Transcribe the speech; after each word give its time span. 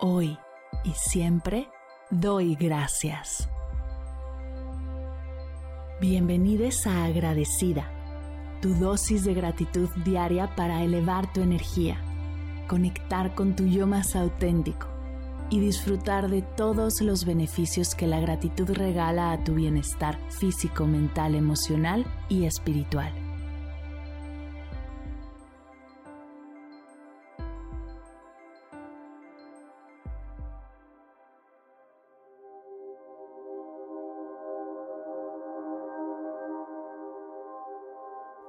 hoy 0.00 0.38
y 0.84 0.90
siempre 0.92 1.68
doy 2.10 2.54
gracias. 2.54 3.48
Bienvenidos 6.00 6.86
a 6.86 7.04
Agradecida, 7.04 7.90
tu 8.62 8.74
dosis 8.74 9.24
de 9.24 9.34
gratitud 9.34 9.90
diaria 10.04 10.54
para 10.56 10.82
elevar 10.82 11.30
tu 11.32 11.42
energía, 11.42 12.00
conectar 12.68 13.34
con 13.34 13.54
tu 13.54 13.66
yo 13.66 13.86
más 13.86 14.16
auténtico 14.16 14.86
y 15.50 15.60
disfrutar 15.60 16.30
de 16.30 16.42
todos 16.42 17.02
los 17.02 17.26
beneficios 17.26 17.94
que 17.94 18.06
la 18.06 18.20
gratitud 18.20 18.70
regala 18.70 19.32
a 19.32 19.44
tu 19.44 19.54
bienestar 19.54 20.18
físico, 20.30 20.86
mental, 20.86 21.34
emocional 21.34 22.06
y 22.28 22.44
espiritual. 22.46 23.12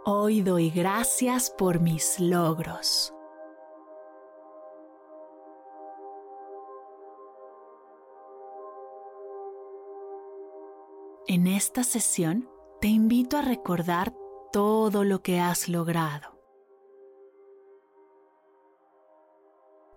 Hoy 0.03 0.41
doy 0.41 0.71
gracias 0.71 1.51
por 1.51 1.79
mis 1.79 2.19
logros. 2.19 3.13
En 11.27 11.45
esta 11.45 11.83
sesión 11.83 12.49
te 12.79 12.87
invito 12.87 13.37
a 13.37 13.43
recordar 13.43 14.11
todo 14.51 15.03
lo 15.03 15.21
que 15.21 15.39
has 15.39 15.69
logrado. 15.69 16.35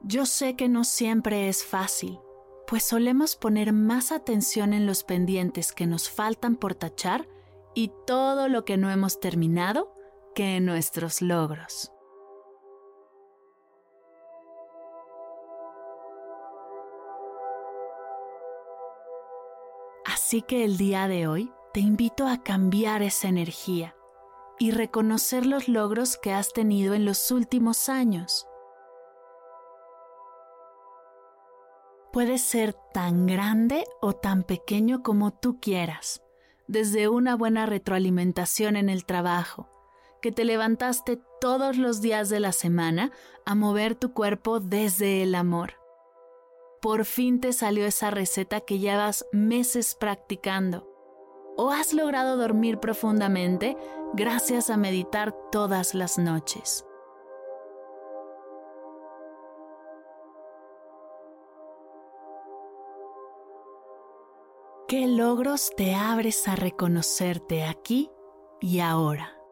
Yo 0.02 0.26
sé 0.26 0.54
que 0.54 0.68
no 0.68 0.84
siempre 0.84 1.48
es 1.48 1.64
fácil, 1.64 2.20
pues 2.66 2.84
solemos 2.84 3.36
poner 3.36 3.72
más 3.72 4.12
atención 4.12 4.74
en 4.74 4.84
los 4.84 5.02
pendientes 5.02 5.72
que 5.72 5.86
nos 5.86 6.10
faltan 6.10 6.56
por 6.56 6.74
tachar 6.74 7.26
y 7.72 7.90
todo 8.06 8.50
lo 8.50 8.66
que 8.66 8.76
no 8.76 8.90
hemos 8.90 9.18
terminado 9.18 9.93
que 10.34 10.56
en 10.56 10.66
nuestros 10.66 11.22
logros. 11.22 11.90
Así 20.04 20.42
que 20.42 20.64
el 20.64 20.76
día 20.76 21.08
de 21.08 21.26
hoy 21.26 21.52
te 21.72 21.80
invito 21.80 22.26
a 22.26 22.42
cambiar 22.42 23.02
esa 23.02 23.28
energía 23.28 23.96
y 24.58 24.70
reconocer 24.70 25.46
los 25.46 25.68
logros 25.68 26.16
que 26.16 26.32
has 26.32 26.52
tenido 26.52 26.94
en 26.94 27.04
los 27.04 27.30
últimos 27.30 27.88
años. 27.88 28.46
Puede 32.12 32.38
ser 32.38 32.76
tan 32.92 33.26
grande 33.26 33.84
o 34.00 34.12
tan 34.12 34.44
pequeño 34.44 35.02
como 35.02 35.32
tú 35.32 35.58
quieras, 35.60 36.22
desde 36.68 37.08
una 37.08 37.34
buena 37.34 37.66
retroalimentación 37.66 38.76
en 38.76 38.88
el 38.88 39.04
trabajo, 39.04 39.68
que 40.24 40.32
te 40.32 40.46
levantaste 40.46 41.20
todos 41.38 41.76
los 41.76 42.00
días 42.00 42.30
de 42.30 42.40
la 42.40 42.52
semana 42.52 43.12
a 43.44 43.54
mover 43.54 43.94
tu 43.94 44.14
cuerpo 44.14 44.58
desde 44.58 45.22
el 45.22 45.34
amor. 45.34 45.74
Por 46.80 47.04
fin 47.04 47.42
te 47.42 47.52
salió 47.52 47.84
esa 47.84 48.10
receta 48.10 48.62
que 48.62 48.78
llevas 48.78 49.26
meses 49.32 49.94
practicando. 49.94 50.88
O 51.58 51.70
has 51.70 51.92
logrado 51.92 52.38
dormir 52.38 52.78
profundamente 52.78 53.76
gracias 54.14 54.70
a 54.70 54.78
meditar 54.78 55.36
todas 55.52 55.94
las 55.94 56.16
noches. 56.16 56.86
¿Qué 64.88 65.06
logros 65.06 65.70
te 65.76 65.94
abres 65.94 66.48
a 66.48 66.56
reconocerte 66.56 67.62
aquí 67.64 68.10
y 68.62 68.80
ahora? 68.80 69.43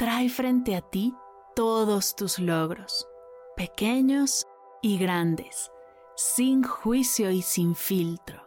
Trae 0.00 0.30
frente 0.30 0.76
a 0.76 0.80
ti 0.80 1.14
todos 1.54 2.16
tus 2.16 2.38
logros, 2.38 3.06
pequeños 3.54 4.46
y 4.80 4.96
grandes, 4.96 5.70
sin 6.16 6.62
juicio 6.62 7.30
y 7.30 7.42
sin 7.42 7.74
filtro. 7.74 8.42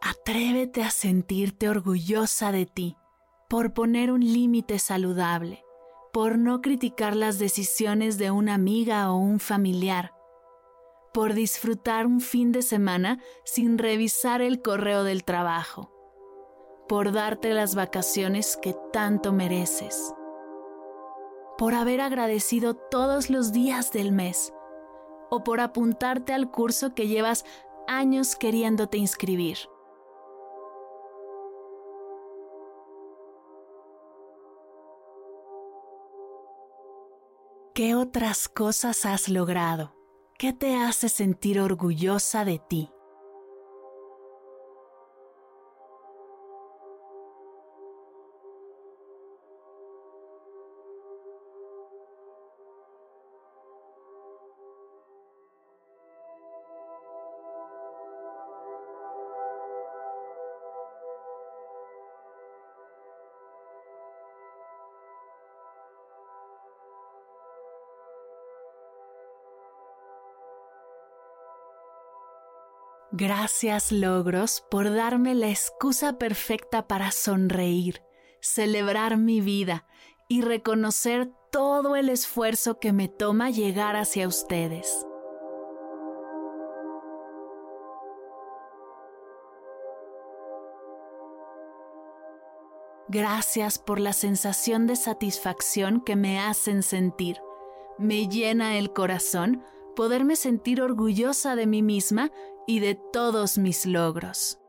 Atrévete 0.00 0.82
a 0.82 0.88
sentirte 0.88 1.68
orgullosa 1.68 2.52
de 2.52 2.64
ti 2.64 2.96
por 3.50 3.74
poner 3.74 4.10
un 4.10 4.20
límite 4.20 4.78
saludable, 4.78 5.62
por 6.10 6.38
no 6.38 6.62
criticar 6.62 7.14
las 7.14 7.38
decisiones 7.38 8.16
de 8.16 8.30
una 8.30 8.54
amiga 8.54 9.12
o 9.12 9.18
un 9.18 9.40
familiar, 9.40 10.14
por 11.12 11.34
disfrutar 11.34 12.06
un 12.06 12.22
fin 12.22 12.50
de 12.50 12.62
semana 12.62 13.22
sin 13.44 13.76
revisar 13.76 14.40
el 14.40 14.62
correo 14.62 15.04
del 15.04 15.22
trabajo 15.22 15.92
por 16.88 17.12
darte 17.12 17.52
las 17.52 17.74
vacaciones 17.74 18.56
que 18.56 18.74
tanto 18.92 19.32
mereces, 19.32 20.14
por 21.58 21.74
haber 21.74 22.00
agradecido 22.00 22.74
todos 22.74 23.30
los 23.30 23.52
días 23.52 23.92
del 23.92 24.12
mes 24.12 24.52
o 25.30 25.42
por 25.42 25.60
apuntarte 25.60 26.32
al 26.32 26.50
curso 26.50 26.94
que 26.94 27.08
llevas 27.08 27.44
años 27.88 28.36
queriéndote 28.36 28.98
inscribir. 28.98 29.58
¿Qué 37.74 37.94
otras 37.94 38.48
cosas 38.48 39.04
has 39.04 39.28
logrado? 39.28 39.94
¿Qué 40.38 40.54
te 40.54 40.76
hace 40.76 41.10
sentir 41.10 41.60
orgullosa 41.60 42.44
de 42.46 42.58
ti? 42.58 42.90
Gracias 73.12 73.92
logros 73.92 74.64
por 74.68 74.92
darme 74.92 75.34
la 75.34 75.48
excusa 75.48 76.18
perfecta 76.18 76.88
para 76.88 77.12
sonreír, 77.12 78.02
celebrar 78.40 79.16
mi 79.16 79.40
vida 79.40 79.86
y 80.28 80.42
reconocer 80.42 81.30
todo 81.52 81.94
el 81.94 82.08
esfuerzo 82.08 82.80
que 82.80 82.92
me 82.92 83.08
toma 83.08 83.50
llegar 83.50 83.94
hacia 83.94 84.26
ustedes. 84.26 85.06
Gracias 93.08 93.78
por 93.78 94.00
la 94.00 94.12
sensación 94.12 94.88
de 94.88 94.96
satisfacción 94.96 96.00
que 96.00 96.16
me 96.16 96.40
hacen 96.40 96.82
sentir. 96.82 97.40
Me 97.98 98.26
llena 98.26 98.78
el 98.78 98.92
corazón 98.92 99.62
poderme 99.96 100.36
sentir 100.36 100.80
orgullosa 100.80 101.56
de 101.56 101.66
mí 101.66 101.82
misma 101.82 102.30
y 102.68 102.78
de 102.78 102.94
todos 103.12 103.58
mis 103.58 103.86
logros. 103.86 104.60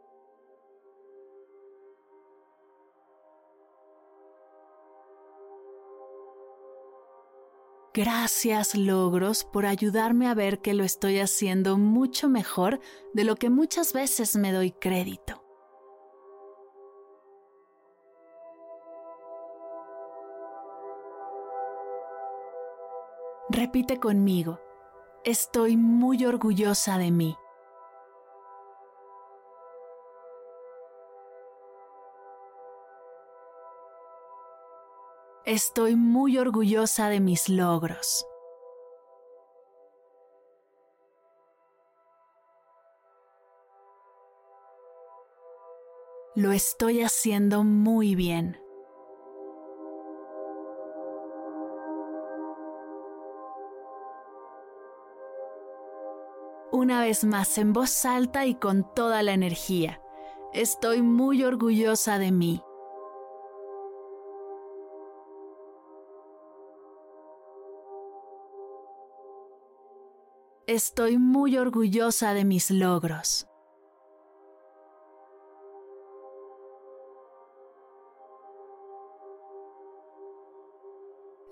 Gracias 7.93 8.75
logros 8.75 9.43
por 9.43 9.65
ayudarme 9.65 10.27
a 10.27 10.35
ver 10.35 10.61
que 10.61 10.75
lo 10.75 10.83
estoy 10.83 11.19
haciendo 11.19 11.77
mucho 11.77 12.29
mejor 12.29 12.79
de 13.13 13.23
lo 13.23 13.35
que 13.35 13.49
muchas 13.49 13.91
veces 13.91 14.35
me 14.35 14.51
doy 14.51 14.71
crédito. 14.71 15.43
Repite 23.49 23.99
conmigo 23.99 24.59
Estoy 25.27 25.75
muy 25.75 26.25
orgullosa 26.25 26.97
de 26.97 27.11
mí. 27.11 27.35
Estoy 35.43 35.97
muy 35.97 36.37
orgullosa 36.37 37.09
de 37.09 37.19
mis 37.19 37.49
logros. 37.49 38.25
Lo 46.35 46.53
estoy 46.53 47.01
haciendo 47.01 47.65
muy 47.65 48.15
bien. 48.15 48.57
Una 56.71 57.01
vez 57.01 57.23
más 57.23 57.57
en 57.57 57.71
voz 57.71 58.05
alta 58.05 58.45
y 58.45 58.55
con 58.55 58.93
toda 58.93 59.23
la 59.23 59.33
energía. 59.33 60.01
Estoy 60.53 61.01
muy 61.01 61.43
orgullosa 61.43 62.19
de 62.19 62.31
mí. 62.31 62.61
Estoy 70.67 71.17
muy 71.17 71.57
orgullosa 71.57 72.33
de 72.33 72.43
mis 72.43 72.69
logros. 72.69 73.47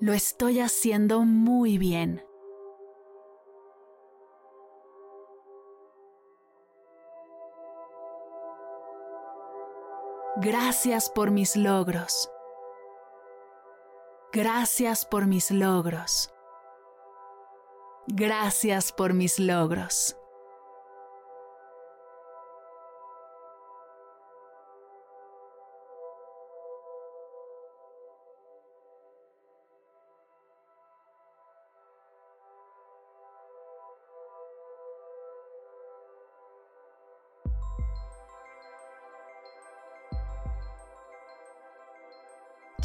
Lo 0.02 0.12
estoy 0.12 0.60
haciendo 0.60 1.22
muy 1.22 1.78
bien. 1.78 2.25
Gracias 10.38 11.10
por 11.10 11.32
mis 11.32 11.56
logros. 11.56 12.30
Gracias 14.34 15.06
por 15.06 15.28
mis 15.28 15.50
logros. 15.50 16.30
Gracias 18.08 18.92
por 18.92 19.14
mis 19.14 19.40
logros. 19.40 20.18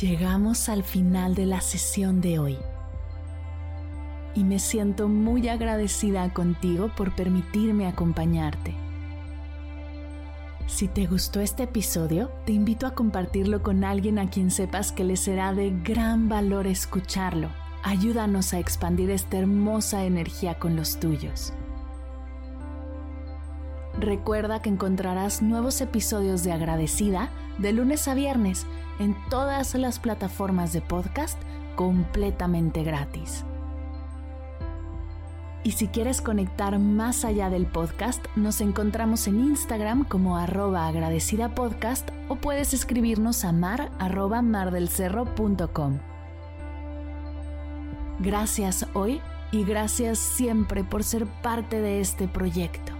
Llegamos 0.01 0.71
al 0.71 0.83
final 0.83 1.35
de 1.35 1.45
la 1.45 1.61
sesión 1.61 2.23
de 2.23 2.39
hoy 2.39 2.57
y 4.35 4.45
me 4.45 4.59
siento 4.59 5.09
muy 5.09 5.47
agradecida 5.49 6.33
contigo 6.33 6.91
por 6.97 7.15
permitirme 7.15 7.87
acompañarte. 7.87 8.75
Si 10.67 10.89
te 10.89 11.05
gustó 11.05 11.41
este 11.41 11.65
episodio, 11.65 12.31
te 12.47 12.53
invito 12.53 12.87
a 12.87 12.95
compartirlo 12.95 13.63
con 13.63 13.85
alguien 13.85 14.19
a 14.19 14.31
quien 14.31 14.51
sepas 14.51 14.91
que 14.91 15.05
le 15.05 15.17
será 15.17 15.53
de 15.53 15.71
gran 15.85 16.31
valor 16.31 16.67
escucharlo. 16.67 17.51
Ayúdanos 17.83 18.55
a 18.55 18.59
expandir 18.59 19.11
esta 19.11 19.37
hermosa 19.37 20.05
energía 20.05 20.59
con 20.59 20.77
los 20.77 20.99
tuyos. 20.99 21.53
Recuerda 24.01 24.63
que 24.63 24.71
encontrarás 24.71 25.43
nuevos 25.43 25.83
episodios 25.83 26.43
de 26.43 26.53
Agradecida 26.53 27.29
de 27.59 27.75
lunes 27.75 28.09
a 28.09 28.15
viernes 28.15 28.67
en 28.99 29.15
todas 29.29 29.75
las 29.75 29.99
plataformas 29.99 30.73
de 30.73 30.81
podcast 30.81 31.39
completamente 31.77 32.83
gratis. 32.83 33.45
Y 35.65 35.73
si 35.73 35.89
quieres 35.89 36.23
conectar 36.23 36.79
más 36.79 37.27
allá 37.27 37.51
del 37.51 37.67
podcast, 37.67 38.25
nos 38.37 38.63
encontramos 38.63 39.27
en 39.27 39.39
Instagram 39.39 40.05
como 40.05 40.39
arroba 40.39 40.87
agradecida 40.87 41.55
podcast 41.55 42.09
o 42.31 42.37
puedes 42.37 42.73
escribirnos 42.73 43.45
a 43.45 43.53
mar 43.53 43.91
arroba 43.99 44.41
mardelcerro.com. 44.41 45.99
Gracias 48.19 48.87
hoy 48.95 49.21
y 49.53 49.65
gracias 49.65 50.19
siempre 50.19 50.85
por 50.85 51.05
ser 51.05 51.27
parte 51.27 51.83
de 51.83 52.01
este 52.01 52.29
proyecto. 52.29 53.00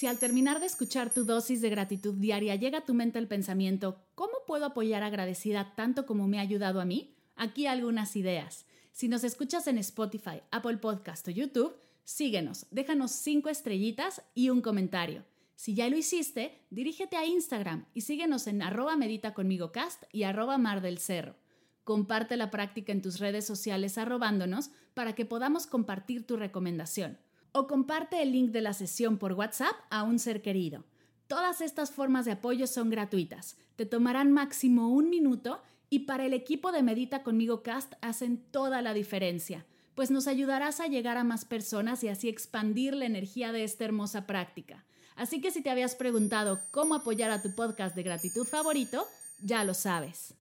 Si 0.00 0.06
al 0.06 0.16
terminar 0.16 0.60
de 0.60 0.64
escuchar 0.64 1.12
tu 1.12 1.26
dosis 1.26 1.60
de 1.60 1.68
gratitud 1.68 2.14
diaria 2.14 2.56
llega 2.56 2.78
a 2.78 2.84
tu 2.86 2.94
mente 2.94 3.18
el 3.18 3.28
pensamiento, 3.28 4.00
¿cómo 4.14 4.32
puedo 4.46 4.64
apoyar 4.64 5.02
agradecida 5.02 5.74
tanto 5.76 6.06
como 6.06 6.26
me 6.26 6.38
ha 6.38 6.40
ayudado 6.40 6.80
a 6.80 6.86
mí? 6.86 7.14
Aquí 7.36 7.66
algunas 7.66 8.16
ideas. 8.16 8.64
Si 8.92 9.08
nos 9.08 9.24
escuchas 9.24 9.66
en 9.66 9.76
Spotify, 9.76 10.40
Apple 10.52 10.78
Podcast 10.78 11.28
o 11.28 11.30
YouTube, 11.30 11.76
síguenos, 12.04 12.64
déjanos 12.70 13.10
cinco 13.10 13.50
estrellitas 13.50 14.22
y 14.34 14.48
un 14.48 14.62
comentario. 14.62 15.26
Si 15.54 15.74
ya 15.74 15.86
lo 15.90 15.98
hiciste, 15.98 16.62
dirígete 16.70 17.18
a 17.18 17.26
Instagram 17.26 17.84
y 17.92 18.00
síguenos 18.00 18.46
en 18.46 18.62
arroba 18.62 18.96
medita 18.96 19.34
conmigo 19.34 19.70
cast 19.70 20.04
y 20.12 20.22
arroba 20.22 20.56
mar 20.56 20.80
del 20.80 20.96
cerro. 20.96 21.36
Comparte 21.84 22.38
la 22.38 22.50
práctica 22.50 22.90
en 22.90 23.02
tus 23.02 23.18
redes 23.18 23.46
sociales 23.46 23.98
arrobándonos 23.98 24.70
para 24.94 25.14
que 25.14 25.26
podamos 25.26 25.66
compartir 25.66 26.26
tu 26.26 26.38
recomendación 26.38 27.18
o 27.52 27.66
comparte 27.66 28.22
el 28.22 28.32
link 28.32 28.50
de 28.50 28.60
la 28.60 28.72
sesión 28.72 29.18
por 29.18 29.32
WhatsApp 29.32 29.74
a 29.90 30.02
un 30.02 30.18
ser 30.18 30.42
querido. 30.42 30.84
Todas 31.26 31.60
estas 31.60 31.90
formas 31.90 32.24
de 32.24 32.32
apoyo 32.32 32.66
son 32.66 32.90
gratuitas, 32.90 33.56
te 33.76 33.86
tomarán 33.86 34.32
máximo 34.32 34.88
un 34.88 35.08
minuto 35.10 35.62
y 35.88 36.00
para 36.00 36.26
el 36.26 36.32
equipo 36.32 36.72
de 36.72 36.82
Medita 36.82 37.22
conmigo 37.22 37.62
Cast 37.62 37.94
hacen 38.00 38.38
toda 38.50 38.82
la 38.82 38.94
diferencia, 38.94 39.66
pues 39.94 40.10
nos 40.10 40.26
ayudarás 40.26 40.80
a 40.80 40.86
llegar 40.86 41.16
a 41.16 41.24
más 41.24 41.44
personas 41.44 42.02
y 42.04 42.08
así 42.08 42.28
expandir 42.28 42.94
la 42.94 43.06
energía 43.06 43.52
de 43.52 43.64
esta 43.64 43.84
hermosa 43.84 44.26
práctica. 44.26 44.84
Así 45.16 45.40
que 45.40 45.50
si 45.50 45.62
te 45.62 45.70
habías 45.70 45.94
preguntado 45.94 46.60
cómo 46.70 46.94
apoyar 46.94 47.30
a 47.30 47.42
tu 47.42 47.54
podcast 47.54 47.94
de 47.94 48.02
gratitud 48.02 48.46
favorito, 48.46 49.06
ya 49.42 49.64
lo 49.64 49.74
sabes. 49.74 50.39